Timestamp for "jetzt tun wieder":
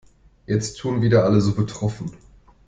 0.47-1.25